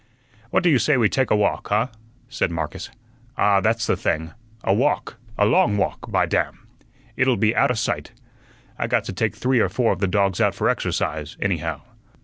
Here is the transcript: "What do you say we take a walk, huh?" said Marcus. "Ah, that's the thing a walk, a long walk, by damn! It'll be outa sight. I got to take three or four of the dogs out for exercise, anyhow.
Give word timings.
"What 0.49 0.63
do 0.63 0.69
you 0.71 0.79
say 0.79 0.97
we 0.97 1.09
take 1.09 1.29
a 1.29 1.35
walk, 1.35 1.67
huh?" 1.67 1.89
said 2.27 2.49
Marcus. 2.49 2.89
"Ah, 3.37 3.61
that's 3.61 3.85
the 3.85 3.95
thing 3.95 4.31
a 4.63 4.73
walk, 4.73 5.17
a 5.37 5.45
long 5.45 5.77
walk, 5.77 6.09
by 6.09 6.25
damn! 6.25 6.65
It'll 7.15 7.37
be 7.37 7.55
outa 7.55 7.75
sight. 7.75 8.11
I 8.79 8.87
got 8.87 9.03
to 9.03 9.13
take 9.13 9.35
three 9.35 9.59
or 9.59 9.69
four 9.69 9.93
of 9.93 9.99
the 9.99 10.07
dogs 10.07 10.41
out 10.41 10.55
for 10.55 10.69
exercise, 10.69 11.37
anyhow. 11.39 11.81